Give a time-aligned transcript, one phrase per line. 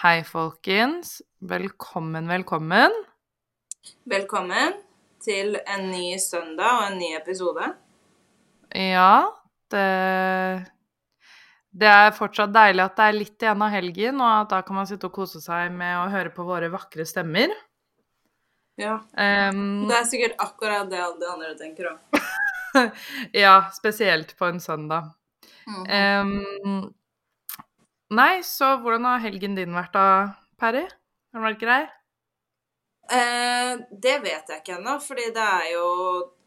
[0.00, 1.18] Hei, folkens.
[1.44, 2.94] Velkommen, velkommen.
[4.08, 4.78] Velkommen
[5.20, 7.66] til en ny søndag og en ny episode.
[8.72, 9.28] Ja,
[9.68, 10.70] det
[11.82, 14.78] Det er fortsatt deilig at det er litt igjen av helgen, og at da kan
[14.78, 17.52] man sitte og kose seg med å høre på våre vakre stemmer.
[18.80, 19.02] Ja.
[19.12, 22.24] Um, Det er sikkert akkurat det alle de andre tenker òg.
[23.44, 25.12] ja, spesielt på en søndag.
[25.92, 26.88] Em,
[28.10, 30.06] nei, så hvordan har helgen din vært da,
[30.60, 30.84] Perry?
[30.86, 31.80] Har den vært grei?
[33.10, 35.86] eh, det vet jeg ikke ennå, fordi det er jo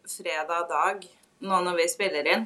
[0.10, 1.06] fredag dag
[1.44, 2.46] nå når vi spiller inn.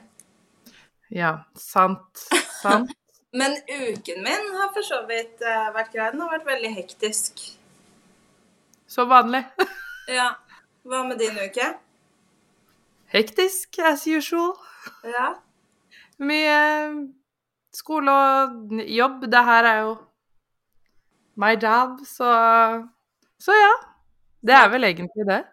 [1.13, 2.23] Ja, sant.
[2.61, 2.91] Sant.
[3.39, 6.09] Men uken min har for så vidt eh, vært grei.
[6.13, 7.43] Den har vært veldig hektisk.
[8.87, 9.43] Som vanlig.
[10.07, 10.29] Ja.
[10.87, 11.65] Hva med din uke?
[13.11, 14.53] Hektisk as usual.
[15.03, 15.33] Ja.
[16.23, 16.59] Mye
[17.77, 19.25] skole og jobb.
[19.31, 19.95] Det her er jo
[21.37, 22.31] my job, så
[23.39, 23.73] Så ja.
[24.41, 25.43] Det er vel egentlig det.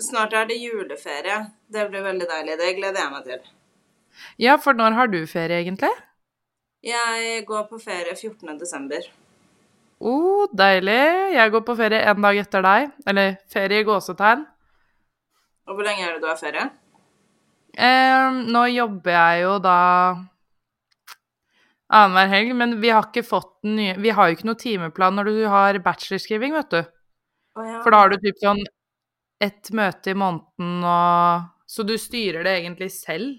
[0.00, 1.38] Snart er det juleferie.
[1.72, 2.56] Det blir veldig deilig.
[2.60, 3.46] Det gleder jeg meg til.
[4.38, 5.92] Ja, for når har du ferie, egentlig?
[6.84, 8.58] Jeg går på ferie 14.
[8.58, 9.08] desember.
[10.00, 11.32] oh, deilig.
[11.32, 12.90] Jeg går på ferie en dag etter deg.
[13.06, 14.44] Eller ferie i gåsetegn.
[15.66, 16.68] Og hvor lenge er det du har ferie?
[17.76, 19.78] Eh, nå jobber jeg jo da
[21.92, 25.14] annenhver helg, men vi har ikke fått den nye Vi har jo ikke noe timeplan
[25.14, 26.80] når du har bachelorskriving, vet du.
[27.56, 27.80] Oh, ja.
[27.84, 28.62] For da har du typ sånn
[29.40, 33.38] ett møte i måneden og Så du styrer det egentlig selv.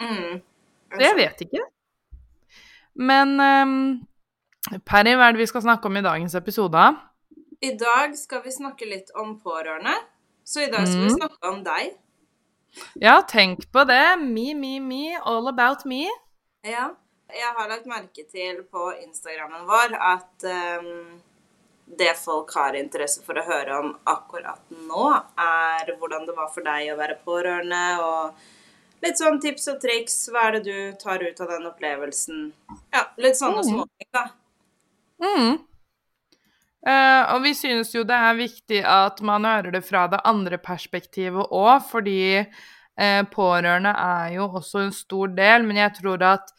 [0.00, 0.42] Mm.
[0.92, 1.62] Så jeg vet ikke.
[2.96, 3.72] Men um,
[4.84, 6.82] Perry, hva er det vi skal snakke om i dagens episode?
[7.64, 9.94] I dag skal vi snakke litt om pårørende.
[10.44, 11.16] Så i dag skal vi Mm.
[11.16, 11.96] snakke om deg.
[13.00, 14.18] Ja, tenk på det.
[14.20, 15.16] Me, me, me.
[15.24, 16.04] All about me.
[16.62, 16.90] Ja.
[17.34, 21.16] Jeg har lagt merke til på Instagrammen vår at um,
[21.98, 25.06] det folk har interesse for å høre om akkurat nå,
[25.38, 30.16] er hvordan det var for deg å være pårørende, og litt sånn tips og triks.
[30.30, 32.46] Hva er det du tar ut av den opplevelsen?
[32.94, 33.70] Ja, litt sånne Mm.
[33.72, 34.24] småting, da.
[35.22, 35.58] Mm.
[36.86, 40.58] Uh, og vi synes jo det er viktig at man hører det fra det andre
[40.62, 46.54] perspektivet òg, fordi uh, pårørende er jo også en stor del, men jeg tror at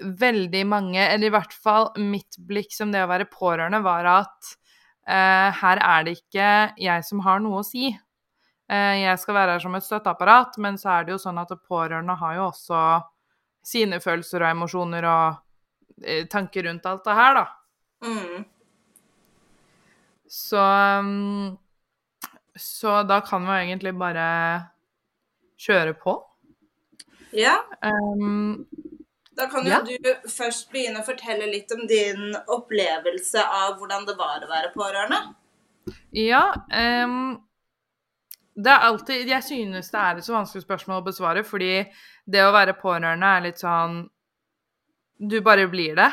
[0.00, 4.52] veldig mange, eller i hvert fall mitt blikk som det å være pårørende, var at
[5.08, 6.50] eh, her er det ikke
[6.80, 7.90] jeg som har noe å si.
[8.70, 11.52] Eh, jeg skal være her som et støtteapparat, men så er det jo sånn at
[11.68, 12.82] pårørende har jo også
[13.66, 17.46] sine følelser og emosjoner og eh, tanker rundt alt det her, da.
[18.06, 18.44] Mm.
[20.30, 20.62] Så
[22.60, 24.26] Så da kan vi jo egentlig bare
[25.60, 26.16] kjøre på.
[27.36, 28.66] Ja, Um,
[29.36, 29.80] Da kan jo Ja.
[29.80, 34.72] du først begynne å fortelle litt om din opplevelse av hvordan det var å være
[34.74, 35.34] pårørende.
[36.12, 36.52] ja
[37.04, 37.40] um,
[38.56, 41.86] Det er alltid Jeg synes det er et så vanskelig spørsmål å besvare, fordi
[42.26, 44.08] det å være pårørende er litt sånn
[45.20, 46.10] Du bare blir det.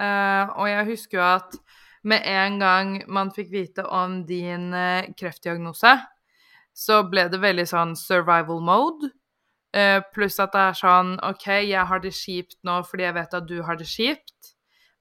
[0.00, 1.58] Uh, og jeg husker jo at
[2.02, 5.98] med en gang man fikk vite om din eh, kreftdiagnose,
[6.72, 9.10] så ble det veldig sånn survival mode.
[9.78, 13.36] Eh, pluss at det er sånn OK, jeg har det kjipt nå fordi jeg vet
[13.36, 14.54] at du har det kjipt,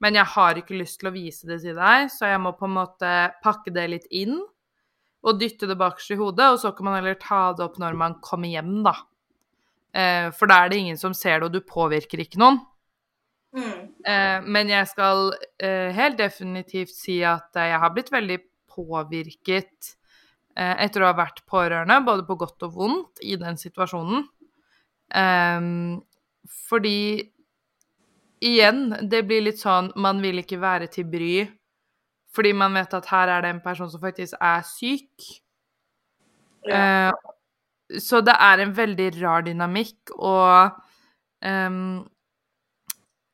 [0.03, 2.67] men jeg har ikke lyst til å vise det til deg, så jeg må på
[2.67, 4.35] en måte pakke det litt inn
[5.27, 7.97] og dytte det bakerst i hodet, og så kan man heller ta det opp når
[7.97, 8.93] man kommer hjem, da.
[9.97, 12.61] Eh, for da er det ingen som ser det, og du påvirker ikke noen.
[13.57, 13.87] Mm.
[14.05, 15.31] Eh, men jeg skal
[15.63, 18.37] eh, helt definitivt si at jeg har blitt veldig
[18.77, 19.93] påvirket
[20.53, 24.27] eh, etter å ha vært pårørende, både på godt og vondt, i den situasjonen.
[25.16, 26.01] Ehm,
[26.69, 27.23] fordi
[28.44, 31.47] igjen, det blir litt sånn Man vil ikke være til bry
[32.35, 35.23] fordi man vet at her er det en person som faktisk er syk.
[36.67, 37.09] Ja.
[37.09, 40.75] Uh, så det er en veldig rar dynamikk, og
[41.41, 42.03] um,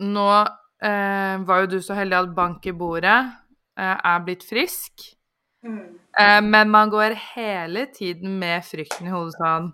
[0.07, 5.09] nå uh, var jo du så heldig at bank i bordet uh, er blitt frisk,
[5.63, 6.00] Mm.
[6.19, 9.69] eh, men man går hele tiden med frykten i hodet sånn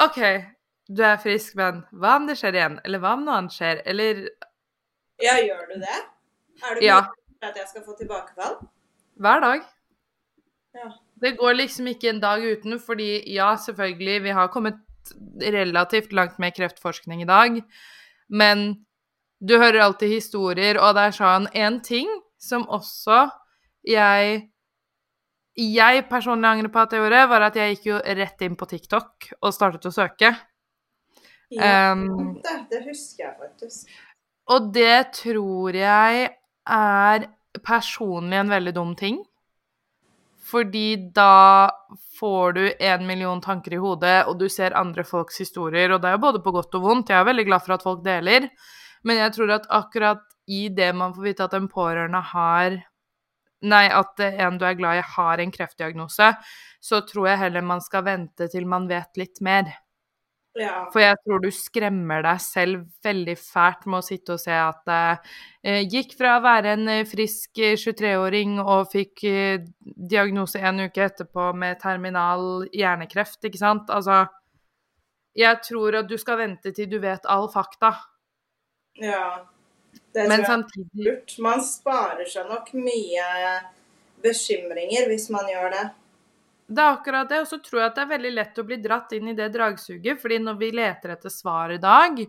[0.00, 0.20] OK,
[0.90, 2.78] du er frisk, men hva om det skjer igjen?
[2.84, 3.82] Eller hva om noe annet skjer?
[3.86, 4.24] Eller
[5.20, 5.98] Ja, gjør du det?
[6.64, 7.00] Er du Ja.
[7.40, 8.58] for at jeg skal få tilbakefall?
[9.20, 9.62] hver dag.
[10.74, 10.88] Ja.
[11.20, 14.78] Det går liksom ikke en dag uten, fordi ja, selvfølgelig, vi har kommet
[15.42, 17.62] relativt langt med kreftforskning i dag,
[18.28, 18.86] men
[19.46, 22.08] du hører alltid historier, og det er sånn En ting
[22.38, 23.30] som også
[23.84, 24.50] jeg
[25.56, 28.68] jeg personlig angrer på at jeg gjorde, var at jeg gikk jo rett inn på
[28.70, 30.30] TikTok og startet å søke.
[31.50, 33.90] Ja, Um, det, det husker jeg faktisk.
[34.50, 36.28] Og det tror jeg
[36.70, 37.26] er
[37.66, 39.18] personlig en veldig dum ting.
[40.50, 41.70] Fordi da
[42.18, 46.10] får du en million tanker i hodet, og du ser andre folks historier, og det
[46.10, 47.12] er jo både på godt og vondt.
[47.12, 48.48] Jeg er veldig glad for at folk deler,
[49.06, 52.80] men jeg tror at akkurat i det man får vite at en pårørende har
[53.60, 56.30] Nei, at en du er glad i, har en kreftdiagnose,
[56.80, 59.68] så tror jeg heller man skal vente til man vet litt mer.
[60.60, 60.74] Ja.
[60.92, 64.82] For jeg tror du skremmer deg selv veldig fælt med å sitte og se at
[64.88, 65.04] det
[65.64, 70.82] eh, gikk fra å være en eh, frisk eh, 23-åring og fikk eh, diagnose en
[70.84, 73.88] uke etterpå med terminal hjernekreft, ikke sant?
[73.88, 74.26] Altså
[75.38, 77.94] Jeg tror at du skal vente til du vet all fakta.
[79.00, 79.46] ja.
[80.10, 81.32] Det Men tror jeg er samtidig lurt.
[81.42, 83.24] Man sparer seg nok mye
[84.22, 85.84] bekymringer hvis man gjør det.
[86.70, 88.76] Det er akkurat det, og så tror jeg at det er veldig lett å bli
[88.78, 92.20] dratt inn i det dragsuget, fordi når vi leter etter svar i dag,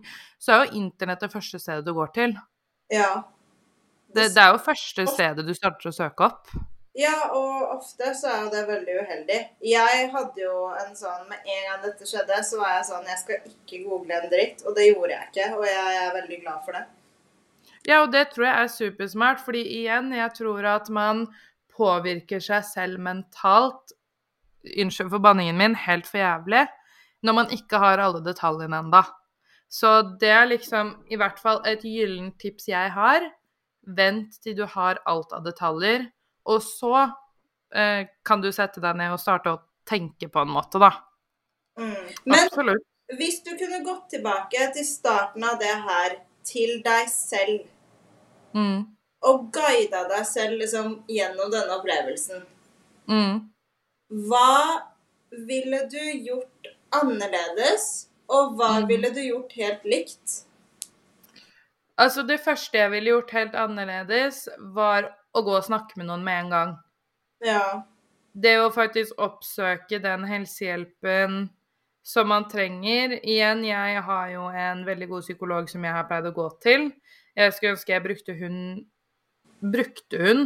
[0.42, 2.34] så er jo internett det første stedet du går til.
[2.90, 3.12] Ja.
[4.10, 6.50] Det, det er jo første stedet du starter å søke opp.
[6.98, 9.38] Ja, og ofte så er jo det veldig uheldig.
[9.64, 13.20] Jeg hadde jo en sånn Med en gang dette skjedde, så var jeg sånn Jeg
[13.22, 14.60] skal ikke google en dritt.
[14.66, 16.84] Og det gjorde jeg ikke, og jeg er veldig glad for det.
[17.88, 21.24] Ja, og det tror jeg er supersmart, fordi igjen, jeg tror at man
[21.72, 23.96] påvirker seg selv mentalt
[24.62, 26.66] Unnskyld for banningen min, helt for jævlig,
[27.22, 29.02] når man ikke har alle detaljene enda.
[29.72, 33.24] Så det er liksom i hvert fall et gyllent tips jeg har.
[33.82, 36.04] Vent til du har alt av detaljer,
[36.46, 37.08] og så
[37.74, 40.92] eh, kan du sette deg ned og starte å tenke på en måte, da.
[41.80, 42.10] Mm.
[42.28, 42.84] Men Absolutt.
[43.18, 47.68] hvis du kunne gått tilbake til starten av det her, til deg selv,
[48.54, 48.82] Mm.
[49.24, 52.42] og guida deg selv liksom gjennom denne opplevelsen,
[53.08, 53.48] Mm.
[54.12, 54.82] Hva
[55.48, 58.88] ville du gjort annerledes, og hva Mm.
[58.88, 60.44] ville du gjort helt likt?
[61.98, 66.24] Altså, det første jeg ville gjort helt annerledes, var å gå og snakke med noen
[66.24, 66.76] med en gang.
[67.44, 67.82] Ja.
[68.34, 71.50] Det å faktisk oppsøke den helsehjelpen
[72.02, 73.18] som man trenger.
[73.22, 76.92] Igjen, jeg har jo en veldig god psykolog som jeg har pleid å gå til.
[77.36, 78.86] Jeg skulle ønske jeg brukte hun
[79.62, 80.40] Brukte hun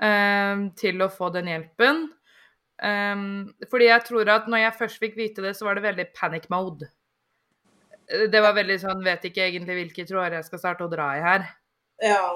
[0.00, 2.06] eh, til å få den hjelpen.
[2.84, 3.24] Eh,
[3.70, 6.48] fordi jeg tror at når jeg først fikk vite det, så var det veldig panic
[6.52, 6.90] mode.
[8.10, 11.12] Eh, Det var veldig sånn Vet ikke egentlig hvilke tråder jeg skal starte å dra
[11.16, 11.46] i her.
[12.02, 12.26] Ja.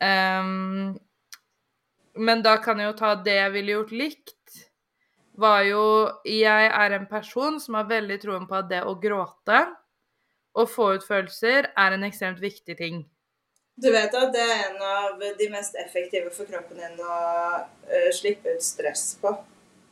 [0.00, 0.98] Um,
[2.16, 4.36] men da kan jeg jo ta det jeg ville gjort likt.
[5.40, 5.84] Var jo
[6.26, 9.62] Jeg er en person som har veldig troen på at det å gråte
[10.58, 13.04] og få ut følelser er en ekstremt viktig ting.
[13.80, 17.18] Du vet at det er en av de mest effektive for kroppen din å
[17.62, 19.30] uh, slippe ut stress på,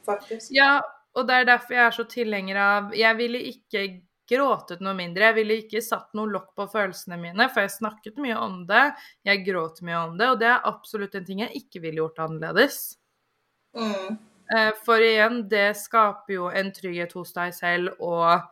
[0.08, 0.50] faktisk.
[0.56, 0.78] Ja,
[1.16, 3.87] og det er derfor jeg er så tilhenger av Jeg ville ikke
[4.28, 5.31] gråtet noe mindre.
[5.31, 8.84] Jeg ville ikke satt noe lokk på følelsene mine, for jeg snakket mye om det.
[9.26, 12.20] Jeg gråt mye om det, og det er absolutt en ting jeg ikke ville gjort
[12.26, 12.82] annerledes.
[13.76, 14.19] Mm.
[14.56, 18.44] Eh, For igjen, det skaper jo en trygghet hos deg selv, og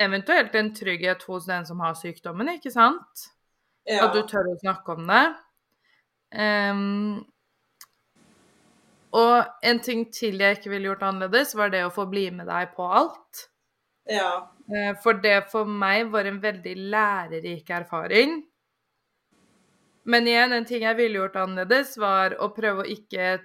[0.00, 3.28] eventuelt en trygghet hos den som har sykdommen, ikke sant?
[3.84, 4.06] Ja.
[4.06, 5.24] At du tør å snakke om det.
[6.34, 7.24] Ehm,
[9.14, 12.48] og en ting til jeg ikke ville gjort annerledes, var det å få bli med
[12.50, 13.44] deg på alt.
[14.10, 14.50] ja.
[14.64, 18.38] Eh, For det for meg var en veldig lærerik erfaring.
[20.04, 23.38] Men igjen, en ting jeg ville gjort annerledes, var å prøve å ikke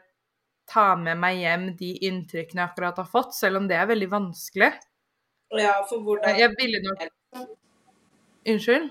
[0.69, 4.09] ta med meg hjem de inntrykkene jeg akkurat har fått, selv om det er veldig
[4.11, 4.71] vanskelig.
[5.59, 7.05] Ja, for hvordan, Jeg ville nok
[8.47, 8.89] Unnskyld?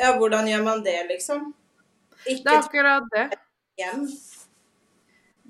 [0.00, 1.54] ja, hvordan gjør man det, liksom?
[2.24, 3.26] Det er akkurat det.
[3.78, 4.06] hjem.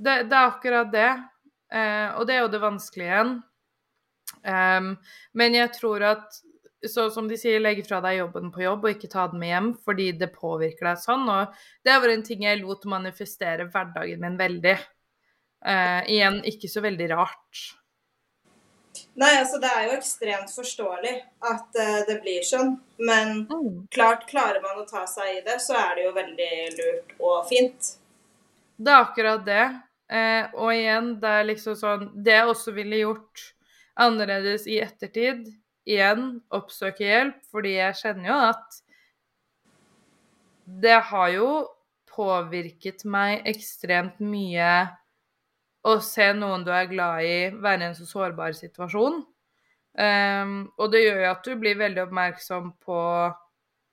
[0.00, 1.10] Det, det er akkurat det.
[1.72, 3.34] Eh, og det er jo det vanskelige igjen.
[4.40, 4.94] Um,
[5.36, 6.38] men jeg tror at
[6.88, 9.50] så som de sier, legge fra deg jobben på jobb og ikke ta den med
[9.50, 11.26] hjem fordi det påvirker deg sånn.
[11.28, 14.78] Og det var en ting jeg lot manifestere hverdagen min veldig.
[15.60, 17.66] Eh, igjen, ikke så veldig rart.
[19.20, 21.12] Nei, altså det er jo ekstremt forståelig
[21.46, 23.44] at uh, det blir sånn, men
[23.92, 27.36] klart klarer man å ta seg i det, så er det jo veldig lurt og
[27.50, 27.92] fint.
[28.80, 29.64] Det er akkurat det.
[30.10, 33.42] Eh, og igjen, det er liksom sånn Det jeg også ville gjort
[34.00, 35.44] annerledes i ettertid,
[35.86, 38.78] igjen oppsøke hjelp, fordi jeg kjenner jo at
[40.80, 41.50] det har jo
[42.10, 44.70] påvirket meg ekstremt mye
[45.86, 49.22] å se noen du er glad i, være i en så sårbar situasjon.
[49.90, 53.00] Um, og det gjør jo at du blir veldig oppmerksom på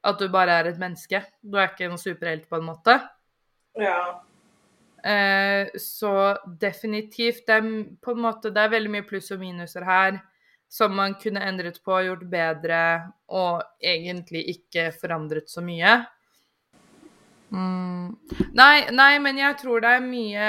[0.07, 1.23] at du bare er et menneske.
[1.41, 2.99] Du er ikke en superhelt, på en måte.
[3.79, 4.26] Ja.
[5.03, 7.69] Eh, så definitivt det er,
[8.01, 10.17] på en måte, det er veldig mye pluss og minuser her
[10.67, 12.79] som man kunne endret på, gjort bedre
[13.31, 15.93] og egentlig ikke forandret så mye.
[17.51, 18.17] Mm.
[18.57, 20.47] Nei, nei, men jeg tror det er mye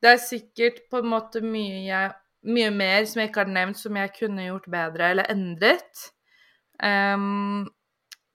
[0.00, 2.06] Det er sikkert på en måte mye,
[2.48, 6.06] mye mer som jeg ikke har nevnt, som jeg kunne gjort bedre eller endret.
[6.80, 7.66] Um,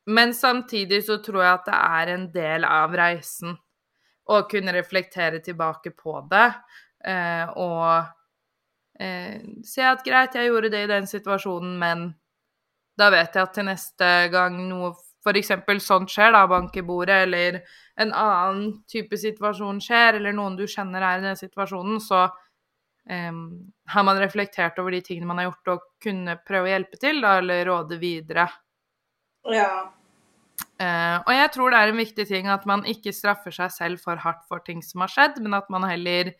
[0.09, 3.57] men samtidig så tror jeg at det er en del av reisen
[4.29, 6.47] å kunne reflektere tilbake på det.
[7.05, 12.09] Eh, og eh, se at greit, jeg gjorde det i den situasjonen, men
[12.99, 15.51] da vet jeg at til neste gang noe f.eks.
[15.83, 17.59] sånt skjer, da, bank i bordet, eller
[17.99, 23.41] en annen type situasjon skjer, eller noen du kjenner er i den situasjonen, så um,
[23.91, 27.19] har man reflektert over de tingene man har gjort, og kunne prøve å hjelpe til,
[27.25, 28.47] da, eller råde videre.
[29.51, 29.71] Ja.
[30.79, 33.99] Uh, og jeg tror det er en viktig ting at man ikke straffer seg selv
[33.99, 36.31] for hardt for ting som har skjedd, men at man heller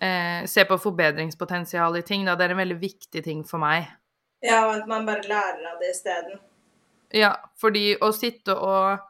[0.00, 2.24] uh, ser på forbedringspotensial i ting.
[2.24, 2.36] Da.
[2.38, 3.90] Det er en veldig viktig ting for meg.
[4.40, 6.40] Ja, og at man bare lærer av det isteden.
[7.12, 9.04] Ja, fordi å sitte og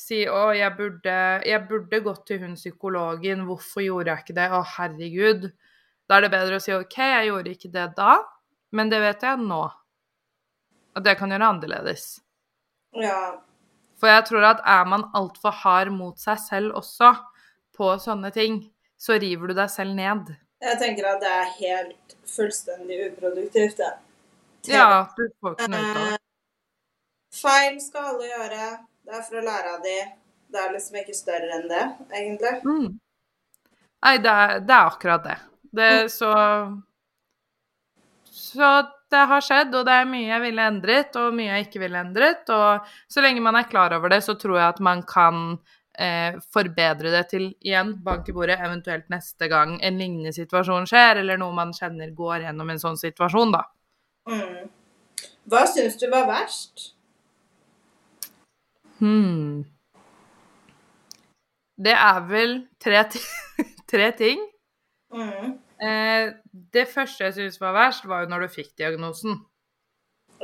[0.00, 3.44] si 'Å, jeg burde, jeg burde gått til hun psykologen.
[3.48, 5.50] Hvorfor gjorde jeg ikke det?' Å, herregud.
[6.08, 8.16] Da er det bedre å si 'OK, jeg gjorde ikke det da,
[8.72, 9.68] men det vet jeg nå'.
[10.96, 12.20] At jeg kan gjøre annerledes.
[12.96, 13.40] Ja.
[14.00, 17.12] For jeg tror at er man altfor hard mot seg selv også
[17.76, 18.62] på sånne ting,
[19.00, 20.32] så river du deg selv ned.
[20.60, 23.92] Jeg tenker at det er helt fullstendig uproduktivt, det.
[24.68, 26.18] Ja, du får ikke noe ut av det.
[27.40, 28.66] Feil skal alle gjøre.
[29.06, 29.96] Det er for å lære av de.
[30.50, 32.52] Det er liksom ikke større enn det, egentlig.
[32.66, 32.98] Mm.
[34.00, 35.36] Nei, det er, det er, akkurat det.
[35.70, 36.32] Det er så
[38.30, 38.70] Så
[39.10, 42.00] det har skjedd, og det er mye jeg ville endret, og mye jeg ikke ville
[42.00, 42.50] endret.
[42.54, 45.40] Og så lenge man er klar over det, så tror jeg at man kan
[45.98, 51.22] eh, forbedre det til igjen, bank i bordet, eventuelt neste gang en lignende situasjon skjer,
[51.24, 53.64] eller noe man kjenner går gjennom en sånn situasjon, da.
[54.30, 54.70] Mm.
[55.50, 56.92] Hva syns du var verst?
[59.00, 59.64] Hmm.
[61.80, 63.06] Det er vel tre,
[63.90, 64.42] tre ting.
[65.10, 65.56] Mm.
[65.80, 66.32] Eh,
[66.74, 69.38] det første jeg syntes var verst, var jo når du fikk diagnosen.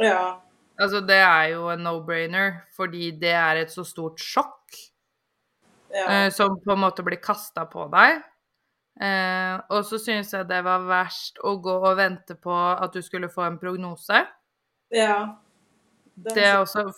[0.01, 0.39] Ja.
[0.81, 4.77] Altså, det er jo en no-brainer, fordi det er et så stort sjokk
[5.95, 6.07] Ja.
[6.27, 8.23] eh, som på en måte blir kasta på deg.
[9.01, 12.53] Eh, og så syns jeg det var verst å gå og vente på
[12.83, 14.27] at du skulle få en prognose.
[14.91, 15.37] ja.
[16.19, 16.95] Den- Det er også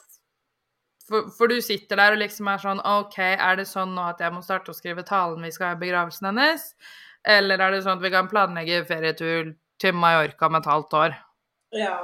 [1.08, 4.20] for, for du sitter der og liksom er sånn OK, er det sånn nå at
[4.20, 6.74] jeg må starte å skrive talen vi skal ha i begravelsen hennes?
[7.26, 11.16] Eller er det sånn at vi kan planlegge ferietur til Mallorca om et halvt år?
[11.76, 11.96] Ja.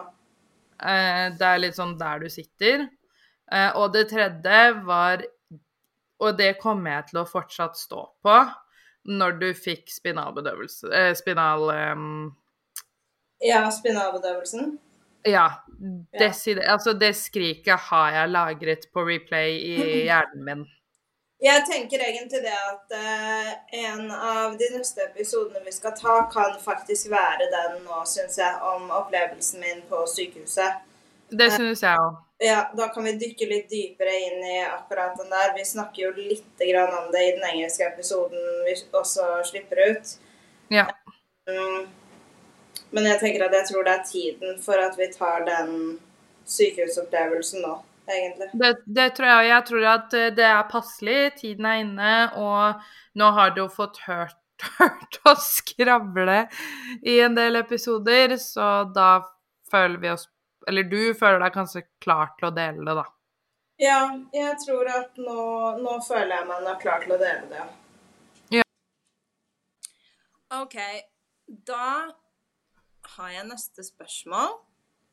[0.83, 2.89] Eh, det er litt sånn der du sitter.
[3.53, 5.25] Eh, og det tredje var
[6.23, 8.37] Og det kommer jeg til å fortsatt stå på
[9.05, 11.67] når du fikk spinalbedøvelse eh, Spinal...
[13.45, 14.71] Ja, spinalbedøvelsen.
[15.29, 15.49] Ja.
[16.15, 19.75] Desi, altså det skriket har jeg lagret på replay i
[20.07, 20.65] hjernen min.
[21.43, 26.55] Jeg tenker egentlig det at uh, en av de neste episodene vi skal ta, kan
[26.63, 30.85] faktisk være den nå, syns jeg, om opplevelsen min på sykehuset.
[31.29, 32.21] Det synes jeg òg.
[32.45, 35.53] Ja, da kan vi dykke litt dypere inn i akkurat den der.
[35.57, 40.17] Vi snakker jo litt grann om det i den engelske episoden vi også slipper ut.
[40.75, 40.89] Ja.
[41.51, 41.87] Um,
[42.95, 45.71] Men jeg tenker at jeg tror det er tiden for at vi tar den
[46.47, 47.73] sykehusopplevelsen nå,
[48.07, 48.51] egentlig.
[48.53, 49.51] Det, det tror jeg.
[49.51, 54.03] Jeg tror at det er passelig, tiden er inne, og nå har du jo fått
[54.09, 54.39] hørt,
[54.81, 56.45] hørt oss skravle
[57.03, 59.19] i en del episoder, så da
[59.71, 60.29] føler vi oss
[60.69, 63.05] Eller du føler deg kanskje klar til å dele det, da.
[63.83, 63.99] Ja,
[64.33, 65.41] jeg tror at nå,
[65.83, 67.65] nå føler jeg meg nok klar til å dele det.
[68.55, 68.65] Ja.
[70.63, 70.77] OK.
[71.69, 71.89] Da
[73.17, 74.55] har jeg neste spørsmål.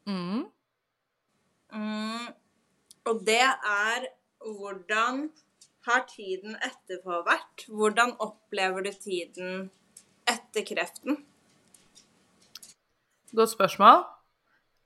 [0.07, 0.45] Mm.
[1.73, 2.27] Mm,
[3.11, 4.07] og det er
[4.41, 5.25] hvordan
[5.87, 7.65] har tiden etterpå vært?
[7.67, 9.67] Hvordan opplever du tiden
[10.29, 11.19] etter kreften?
[13.35, 14.03] Godt spørsmål.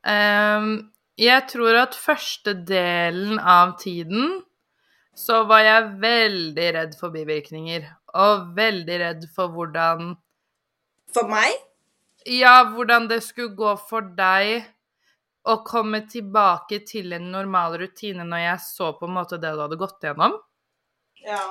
[0.06, 4.42] Um, jeg tror at første delen av tiden
[5.16, 7.88] så var jeg veldig redd for bivirkninger.
[8.16, 10.16] Og veldig redd for hvordan
[11.16, 11.54] For meg?
[12.28, 14.66] Ja, hvordan det skulle gå for deg
[15.46, 19.62] å komme tilbake til en normal rutine når jeg så på en måte det du
[19.62, 20.40] hadde gått gjennom.
[21.26, 21.44] Ja.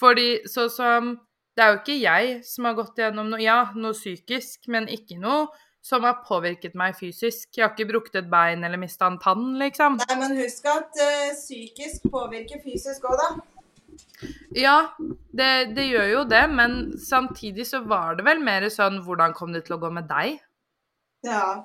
[0.00, 1.10] Fordi sånn som
[1.56, 5.18] Det er jo ikke jeg som har gått gjennom noe Ja, noe psykisk, men ikke
[5.20, 5.48] noe
[5.82, 7.48] som har påvirket meg fysisk.
[7.56, 9.96] Jeg har ikke brukt et bein eller mista en tann, liksom.
[10.02, 13.30] Nei, men husk at eh, psykisk påvirker fysisk òg, da.
[14.56, 14.76] Ja,
[15.36, 19.52] det, det gjør jo det, men samtidig så var det vel mer sånn Hvordan kom
[19.56, 20.38] det til å gå med deg?
[21.26, 21.64] Ja.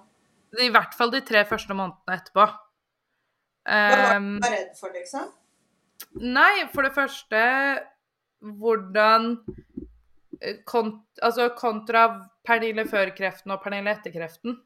[0.61, 2.45] I hvert fall de tre første månedene etterpå.
[3.65, 5.31] Hva var Um, du redd for, liksom?
[6.21, 7.39] Nei, for det første
[8.45, 9.31] hvordan
[10.41, 12.05] eh, kont Altså kontra
[12.45, 14.59] Pernille før kreften og Pernille etter kreften.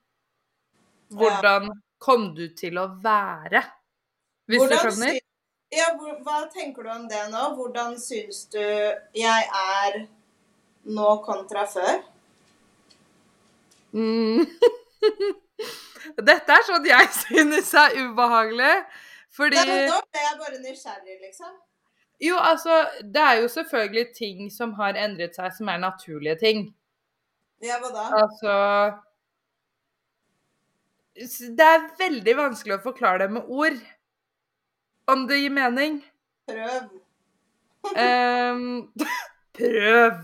[1.15, 1.69] Hvordan
[2.01, 3.61] kom du til å være?
[4.49, 5.19] Hvis Hvordan du skjønner?
[5.71, 5.87] Ja,
[6.25, 7.43] hva tenker du om det nå?
[7.55, 9.99] Hvordan syns du jeg er
[10.89, 12.01] nå kontra før?
[13.93, 14.43] Mm.
[16.29, 18.75] Dette er sånn jeg synes er ubehagelig.
[19.35, 21.51] Fordi Nei, nå ble jeg bare nysgjerrig, liksom.
[22.19, 26.65] Jo, altså, det er jo selvfølgelig ting som har endret seg, som er naturlige ting.
[27.63, 28.03] Ja, hva da?
[28.15, 28.53] Altså
[31.55, 33.79] Det er veldig vanskelig å forklare det med ord.
[35.09, 35.99] Om det gir mening.
[36.49, 36.89] Prøv.
[37.89, 38.91] um,
[39.57, 40.19] prøv.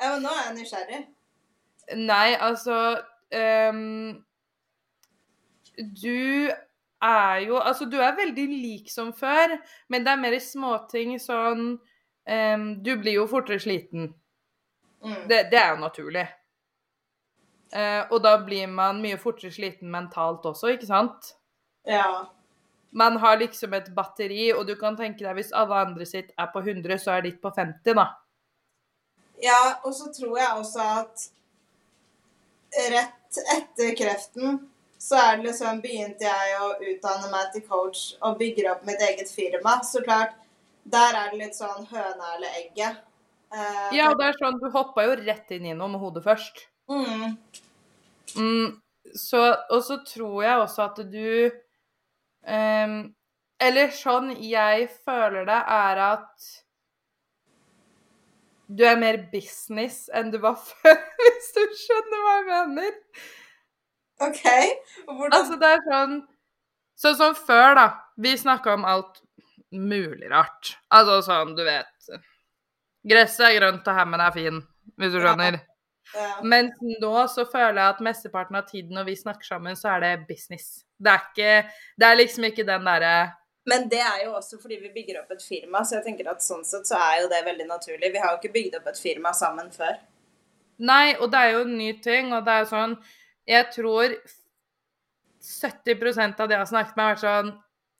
[0.00, 1.02] Ja, men nå er jeg nysgjerrig.
[2.00, 2.76] Nei, altså
[3.34, 4.24] ehm,
[5.74, 6.50] Du
[7.02, 11.66] er jo Altså, du er veldig lik som før, men det er mer småting sånn
[11.76, 14.12] um, Du blir jo fortere sliten.
[15.04, 15.28] Mm.
[15.28, 16.24] Det, det er jo naturlig.
[17.74, 21.34] Uh, og da blir man mye fortere sliten mentalt også, ikke sant?
[21.88, 22.30] Ja.
[22.94, 26.52] Man har liksom et batteri, og du kan tenke deg hvis alle andre sitt er
[26.52, 28.06] på 100, så er ditt på 50, da.
[29.42, 31.24] ja, og så tror jeg også at
[32.94, 34.62] rett etter kreften
[35.04, 39.02] så er det liksom begynte jeg å utdanne meg til coach og bygger opp mitt
[39.04, 39.76] eget firma.
[39.84, 40.32] Så klart,
[40.84, 43.02] der er det litt sånn høna eller egget.
[43.52, 46.66] Uh, Ja, det er sånn, du hoppa jo rett inn i noe med hodet først.
[46.88, 47.36] mm,
[48.34, 48.80] Mm,
[49.14, 51.50] så, og så tror jeg også at du
[52.48, 52.94] um,
[53.60, 56.48] Eller sånn jeg føler det, er at
[58.74, 62.94] du er mer business enn du var før, hvis du skjønner hva jeg mener.
[64.24, 64.44] OK.
[65.08, 66.16] Hvordan Altså, det er sånn
[66.94, 67.84] Sånn som før, da.
[68.22, 69.16] Vi snakka om alt
[69.74, 70.76] mulig rart.
[70.94, 72.12] Altså sånn, du vet
[73.04, 74.60] Gresset er grønt, og hemmen er fin,
[74.96, 75.58] hvis du skjønner.
[76.14, 76.28] ja.
[76.46, 80.04] Mens nå så føler jeg at mesteparten av tiden når vi snakker sammen, så er
[80.04, 80.84] det business.
[80.96, 81.50] Det er ikke
[81.98, 83.14] Det er liksom ikke den derre
[83.70, 86.44] Men det er jo også fordi vi bygger opp et firma, så jeg tenker at
[86.44, 88.12] sånn sett så er jo det veldig naturlig.
[88.12, 89.96] Vi har jo ikke bygd opp et firma sammen før.
[90.84, 92.96] Nei, og det er jo en ny ting, og det er sånn
[93.46, 94.14] Jeg tror
[95.44, 97.52] 70% av det jeg har snakket med, har vært sånn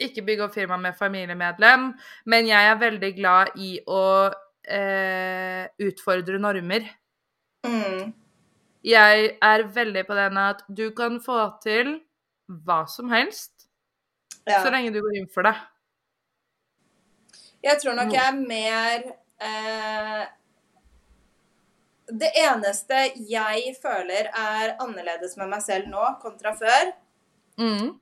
[0.03, 1.92] Ikke bygge opp firma med familiemedlem,
[2.27, 4.03] men jeg er veldig glad i å
[4.66, 6.88] eh, utfordre normer.
[7.62, 8.11] Mm.
[8.85, 11.94] Jeg er veldig på den at du kan få til
[12.66, 13.53] hva som helst,
[14.46, 14.62] Ja.
[14.64, 15.54] så lenge du går inn for det.
[17.64, 19.04] Jeg tror nok jeg er mer
[19.40, 20.26] eh,
[22.12, 22.98] Det eneste
[23.30, 26.92] jeg føler er annerledes med meg selv nå kontra før,
[27.57, 27.94] Mm.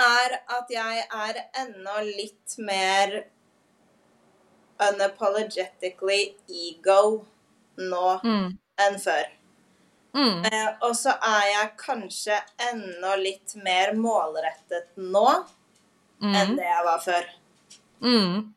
[0.00, 3.24] er at jeg er enda litt mer
[4.80, 7.24] unapologetically ego
[7.78, 8.58] nå Mm.
[8.78, 9.24] enn før.
[10.14, 10.44] Mm.
[10.46, 12.40] Eh, og så er jeg kanskje
[12.72, 15.44] enda litt mer målrettet nå
[16.24, 16.56] enn Mm.
[16.56, 17.24] det jeg var før.
[18.04, 18.54] Mm.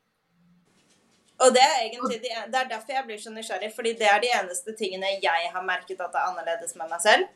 [1.38, 4.22] Og det er egentlig de, det er derfor jeg blir så nysgjerrig, fordi det er
[4.24, 7.28] de eneste tingene jeg har merket at er annerledes med meg selv.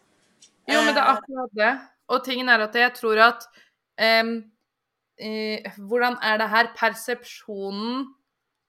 [0.69, 1.73] Jo, men det er Eh, akkurat det.
[2.09, 3.45] Og tingen er at jeg tror at
[4.01, 4.33] um,
[5.21, 8.07] uh, Hvordan er det her persepsjonen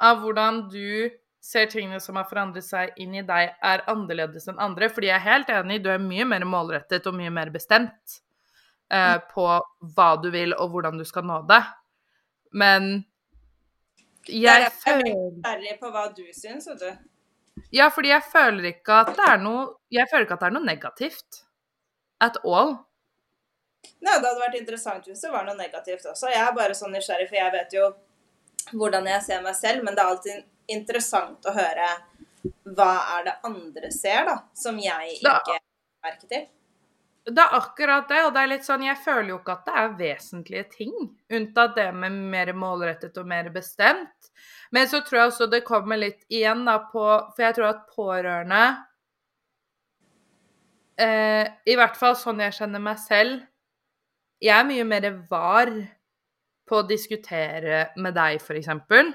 [0.00, 1.10] av hvordan du
[1.42, 4.90] ser tingene som har forandret seg inn i deg, er annerledes enn andre?
[4.92, 8.20] Fordi jeg er helt enig, du er mye mer målrettet og mye mer bestemt
[8.90, 9.46] eh, på
[9.94, 11.62] hva du vil og hvordan du skal nå det.
[12.52, 12.92] Men
[14.28, 17.08] er jeg føler jeg føler nysgjerrig på hva du syns, vet du.
[17.74, 20.54] Ja, fordi jeg føler ikke at det er noe Jeg føler ikke at det er
[20.56, 21.42] noe negativt.
[22.22, 22.76] At all.
[24.02, 26.30] Nei, det hadde vært interessant hvis det var noe negativt også.
[26.30, 27.90] Jeg er bare sånn nysgjerrig, for jeg vet jo
[28.78, 31.88] hvordan jeg ser meg selv, men det er alltid interessant å høre
[32.76, 35.58] hva er det andre ser, da, som jeg ikke
[36.04, 36.46] merker til.
[37.24, 39.74] Det er akkurat det, og det er litt sånn Jeg føler jo ikke at det
[39.78, 40.94] er vesentlige ting,
[41.30, 44.30] unntatt det med mer målrettet og mer bestemt.
[44.74, 47.04] Men så tror jeg også det kommer litt igjen da på
[47.36, 48.62] For jeg tror at pårørende
[50.98, 53.42] eh, I hvert fall sånn jeg kjenner meg selv
[54.42, 55.70] Jeg er mye mer var
[56.72, 59.10] på å diskutere med deg, for eksempel.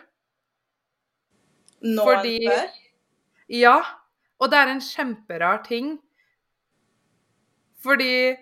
[1.82, 2.76] Nå Fordi- enn før.
[3.50, 3.78] Ja,
[4.40, 5.98] og det er en kjemperar ting.
[7.88, 8.36] Fordi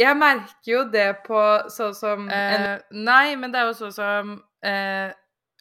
[0.00, 4.30] jeg merker jo det på sånn som en, Nei, men det er jo sånn som
[4.64, 5.12] eh,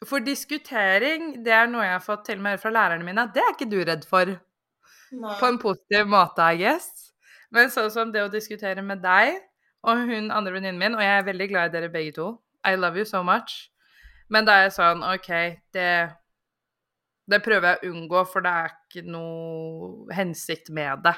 [0.07, 3.27] For diskutering, det er noe jeg har fått til og med høre fra lærerne mine,
[3.35, 4.31] det er ikke du redd for.
[5.11, 5.35] Nei.
[5.41, 7.09] På en positiv måte, I guess.
[7.51, 9.41] Men sånn som det å diskutere med deg
[9.89, 12.29] og hun andre venninnen min, og jeg er veldig glad i dere begge to.
[12.67, 13.69] I love you so much.
[14.29, 15.29] Men da er jeg sånn OK,
[15.75, 15.91] det
[17.29, 21.13] det prøver jeg å unngå, for det er ikke noe hensikt med det.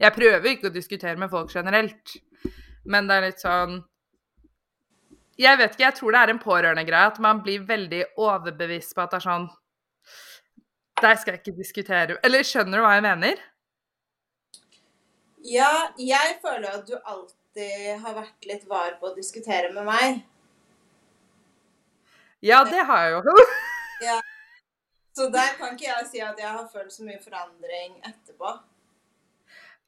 [0.00, 2.16] Jeg prøver ikke å diskutere med folk generelt,
[2.84, 3.80] men det er litt sånn
[5.38, 9.04] Jeg vet ikke, jeg tror det er en pårørendegreie at man blir veldig overbevist på
[9.04, 9.46] at det er sånn
[11.02, 13.44] Der skal jeg ikke diskutere Eller skjønner du hva jeg mener?
[15.42, 20.20] Ja, jeg føler at du alltid har vært litt var på å diskutere med meg.
[22.42, 23.34] Ja, det har jeg jo.
[24.06, 24.20] Ja.
[25.14, 28.54] Så der kan ikke jeg si at jeg har følt så mye forandring etterpå.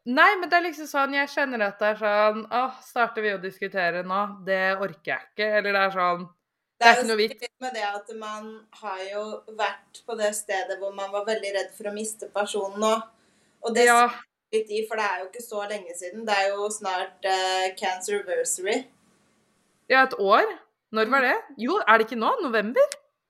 [0.04, 3.30] Nei, men det er liksom sånn Jeg kjenner at det er sånn Åh, starter vi
[3.32, 4.18] å diskutere nå?
[4.44, 5.46] Det orker jeg ikke.
[5.60, 6.26] Eller det er sånn
[6.80, 7.40] Det er ikke noe vits.
[7.40, 8.50] litt med det at man
[8.82, 9.24] har jo
[9.56, 12.92] vært på det stedet hvor man var veldig redd for å miste personen nå.
[13.64, 14.10] Og det Ja.
[14.52, 16.26] litt i, for det er jo ikke så lenge siden.
[16.28, 18.84] Det er jo snart uh, cancerversary.
[19.88, 20.44] Ja, et år?
[20.92, 21.34] Når var det?
[21.58, 22.34] Jo, er det ikke nå?
[22.42, 22.84] November?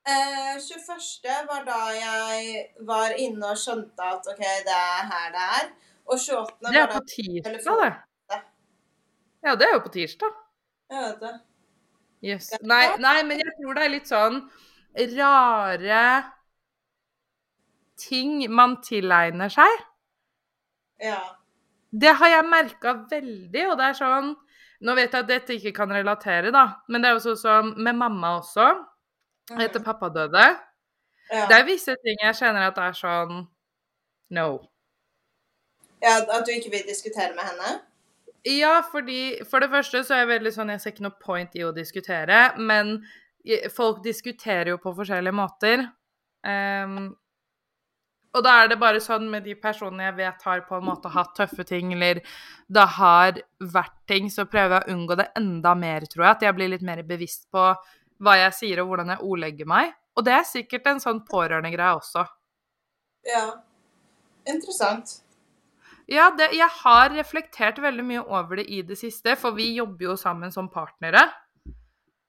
[0.07, 1.47] Eh, 21.
[1.49, 5.71] var da jeg var inne og skjønte at OK, det er her det er.
[6.05, 6.71] Og 28.
[6.71, 8.41] Det er på tirsdag, det.
[9.45, 10.37] Ja, det er jo på tirsdag.
[10.93, 11.35] Jeg vet det.
[12.25, 12.51] Yes.
[12.65, 14.39] Nei, nei, men jeg tror det er litt sånn
[15.19, 16.05] rare
[18.01, 19.83] ting man tilegner seg.
[21.03, 21.19] Ja.
[21.91, 24.33] Det har jeg merka veldig, og det er sånn
[24.85, 27.69] Nå vet jeg at dette ikke kan relatere, da, men det er jo sånn som
[27.81, 28.67] med mamma også,
[29.55, 30.43] etter pappa døde.
[31.31, 31.47] ja.
[31.49, 33.39] Det er visse ting jeg kjenner at det er sånn
[34.35, 34.49] No.
[36.05, 36.15] Ja.
[36.37, 37.75] At du ikke vil diskutere med henne?
[38.45, 41.55] Ja, fordi for det første så er jeg veldig sånn Jeg ser ikke noe point
[41.57, 42.99] i å diskutere, men
[43.73, 45.87] folk diskuterer jo på forskjellige måter.
[46.45, 47.15] Um,
[48.35, 51.13] og da er det bare sånn med de personene jeg vet har på en måte
[51.15, 52.21] hatt tøffe ting, eller
[52.67, 56.37] det har vært ting, så prøver jeg å unngå det enda mer, tror jeg.
[56.37, 57.69] At jeg blir litt mer bevisst på
[58.25, 59.95] hva jeg sier og hvordan jeg ordlegger meg.
[60.19, 62.27] Og det er sikkert en sånn pårørendegreie også.
[63.29, 63.45] Ja.
[64.51, 65.21] Interessant.
[66.11, 70.11] Ja, det, jeg har reflektert veldig mye over det i det siste, for vi jobber
[70.11, 71.23] jo sammen som partnere.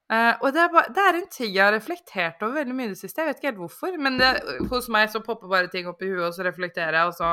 [0.06, 2.92] Uh, og det er, bare, det er en ting jeg har reflektert over veldig mye
[2.92, 3.24] i det siste.
[3.24, 4.30] Jeg vet ikke helt hvorfor, men det,
[4.70, 7.32] hos meg så popper bare ting opp i huet, og så reflekterer jeg, og så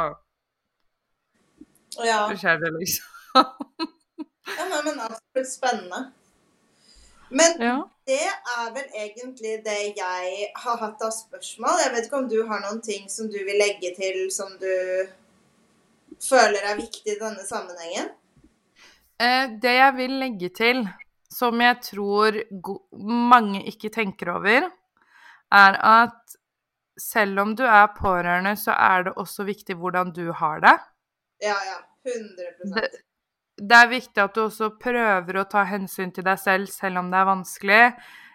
[2.00, 2.24] Ja.
[2.32, 3.04] skjer det, liksom.
[4.56, 6.00] ja nei, men er spennende.
[7.32, 7.76] Men Ja.
[8.08, 11.78] det er vel egentlig det jeg har hatt av spørsmål.
[11.84, 14.72] Jeg vet ikke om du har noen ting som du vil legge til som du
[16.22, 18.10] føler er viktig i denne sammenhengen?
[19.22, 20.84] Eh, det jeg vil legge til,
[21.32, 22.38] som jeg tror
[22.92, 24.68] mange ikke tenker over,
[25.52, 26.36] er at
[26.98, 30.76] selv om du er pårørende, så er det også viktig hvordan du har det.
[31.42, 31.78] Ja, ja.
[32.02, 32.88] 100 det,
[33.62, 37.10] det er viktig at du også prøver å ta hensyn til deg selv, selv om
[37.12, 37.82] det er vanskelig.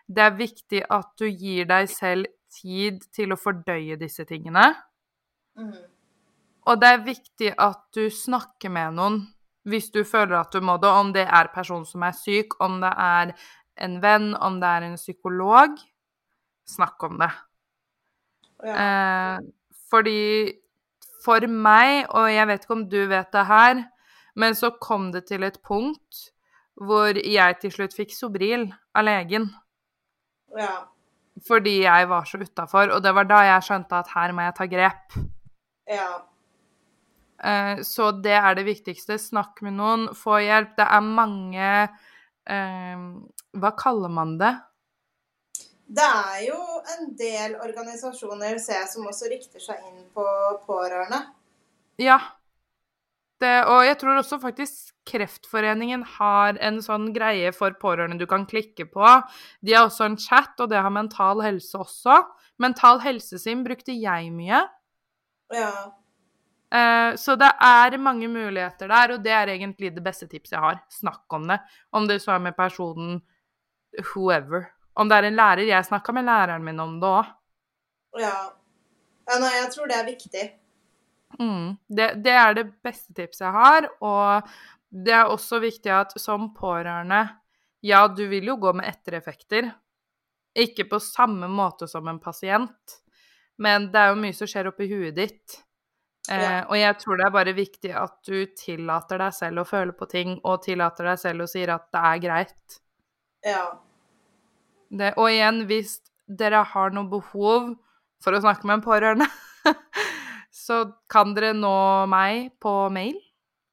[0.08, 4.69] Det er viktig at du gir deg selv tid til å fordøye disse tingene.
[5.60, 5.97] Mhm.
[6.68, 9.22] Og det er viktig at du snakker med noen
[9.68, 12.80] hvis du føler at du må det, om det er personen som er syk, om
[12.80, 13.34] det er
[13.84, 15.76] en venn, om det er en psykolog.
[16.68, 17.30] Snakk om det.
[18.64, 18.78] Ja.
[18.84, 19.42] Eh,
[19.92, 20.22] fordi
[21.26, 23.84] for meg, og jeg vet ikke om du vet det her,
[24.40, 26.28] men så kom det til et punkt
[26.78, 29.50] hvor jeg til slutt fikk Sobril av legen.
[30.58, 30.86] ja.
[31.48, 34.56] Fordi jeg var så utafor, og det var da jeg skjønte at her må jeg
[34.58, 35.18] ta grep.
[35.86, 36.08] Ja.
[37.43, 39.19] Eh, så det er det viktigste.
[39.21, 40.76] Snakk med noen, få hjelp.
[40.80, 41.67] Det er mange
[42.50, 43.04] eh,
[43.58, 44.56] Hva kaller man det?
[45.88, 46.58] Det er jo
[46.97, 50.26] en del organisasjoner ser jeg, som også rikter seg inn på
[50.65, 51.21] pårørende.
[52.02, 52.19] Ja.
[53.38, 58.43] Det, og jeg tror også faktisk Kreftforeningen har en sånn greie for pårørende du kan
[58.50, 59.12] klikke på.
[59.63, 62.17] De har også en chat, og det har Mental Helse også.
[62.60, 64.65] Mental Helse sin brukte jeg mye.
[65.56, 65.71] Ja.
[66.76, 70.64] Eh, så det er mange muligheter der, og det er egentlig det beste tipset jeg
[70.64, 70.82] har.
[70.92, 71.60] Snakk om det.
[71.96, 73.22] Om det så er med personen
[74.14, 74.68] whoever.
[74.98, 75.68] Om det er en lærer.
[75.70, 77.34] Jeg snakka med læreren min om det òg.
[78.20, 78.36] Ja.
[79.30, 79.40] ja.
[79.40, 80.46] Nei, jeg tror det er viktig.
[81.40, 81.76] Mm.
[81.88, 84.48] Det, det er det beste tipset jeg har, og
[84.90, 87.28] det er også viktig at som pårørende
[87.86, 89.70] Ja, du vil jo gå med ettereffekter.
[90.58, 92.96] Ikke på samme måte som en pasient,
[93.62, 95.60] men det er jo mye som skjer oppi huet ditt.
[96.32, 99.96] Eh, og jeg tror det er bare viktig at du tillater deg selv å føle
[99.96, 102.80] på ting, og tillater deg selv å si at det er greit.
[103.48, 103.63] Ja.
[104.90, 107.74] Det, og igjen, hvis dere har noe behov
[108.24, 109.30] for å snakke med en pårørende,
[110.66, 111.78] så kan dere nå
[112.12, 113.18] meg på mail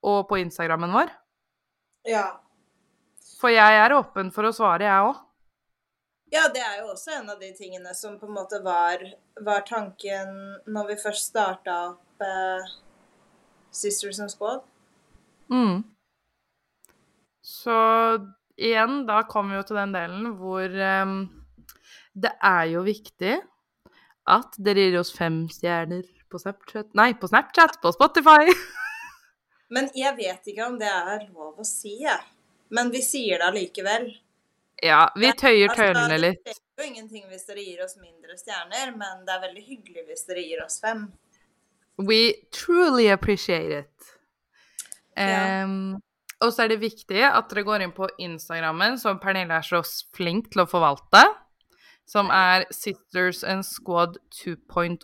[0.04, 1.12] og på Instagrammen vår.
[2.06, 2.26] Ja.
[3.40, 5.22] For jeg er åpen for å svare, jeg òg.
[6.34, 9.02] Ja, det er jo også en av de tingene som på en måte var,
[9.46, 10.32] var tanken
[10.66, 12.70] når vi først starta opp eh,
[13.74, 14.62] Sisters and Squad.
[15.50, 15.82] Mm.
[17.42, 17.78] Så
[18.56, 21.16] igjen, da kommer vi jo til den delen hvor um,
[22.14, 23.34] det er jo viktig
[24.30, 28.48] at dere gir oss fem stjerner på Snapchat Nei, på Snapchat, på Spotify.
[29.74, 32.22] Men jeg vet ikke om det er lov å si, jeg.
[32.74, 34.08] Men vi sier det allikevel.
[34.82, 36.40] Ja, vi tøyer Altså, tøylene litt.
[36.46, 40.06] Det skjer jo ingenting hvis dere gir oss mindre stjerner, men det er veldig hyggelig
[40.08, 41.06] hvis dere gir oss fem.
[41.98, 43.90] We truly appreciate it.
[45.16, 45.64] Ja.
[46.42, 49.80] Og så er det viktig at dere går inn på Instagrammen, som Pernille er så
[50.16, 51.22] flink til å forvalte,
[52.04, 54.98] som er Sisters and Squad 2.0.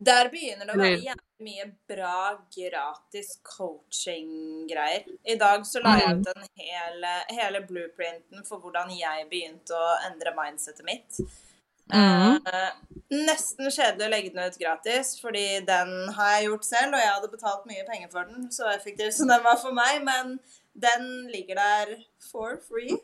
[0.00, 2.16] Der begynner det å være jævlig mye bra
[2.54, 5.04] gratis coaching-greier.
[5.26, 6.20] I dag så la jeg Mhm.
[6.20, 11.20] ut den hele, hele blueprinten for hvordan jeg begynte å endre mindsetet mitt.
[11.92, 12.46] Mhm.
[12.46, 12.72] Eh,
[13.10, 17.12] nesten kjedelig å legge den ut gratis, fordi den har jeg gjort selv, og jeg
[17.14, 20.38] hadde betalt mye penger for den, så effektiv som den var for meg, men
[20.78, 21.94] den ligger der
[22.30, 22.98] for free.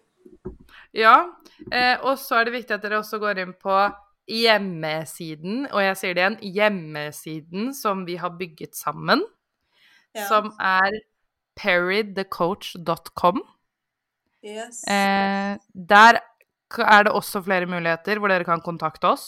[0.95, 1.31] Ja,
[1.73, 3.79] eh, og så er det viktig at dere også går inn på
[4.31, 9.25] hjemmesiden, og jeg sier det igjen, hjemmesiden som vi har bygget sammen,
[10.15, 10.29] Ja.
[10.29, 11.01] som er
[11.57, 13.43] perrythecoach.com.
[14.45, 14.85] Yes.
[14.87, 16.21] Eh, der
[16.81, 19.27] er det også flere muligheter hvor dere kan kontakte oss.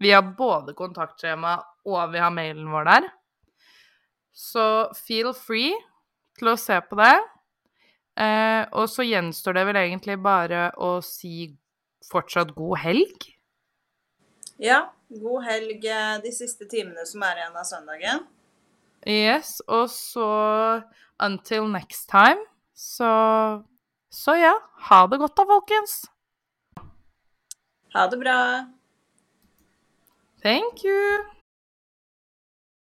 [0.00, 3.08] Vi har både kontaktskjema og vi har mailen vår der.
[4.32, 4.64] Så
[4.96, 5.74] feel free
[6.38, 7.16] til å se på det.
[8.20, 11.52] Eh, og så gjenstår det vel egentlig bare å si
[12.10, 13.28] fortsatt god helg.
[14.60, 18.24] Ja, god helg eh, de siste timene som er igjen av søndagen.
[19.08, 20.30] Yes, og så
[21.20, 22.44] until next time.
[22.74, 23.08] Så
[24.10, 24.56] Så ja,
[24.88, 26.00] ha det godt da, folkens.
[27.92, 28.66] Ha det bra.
[30.42, 31.39] Thank you.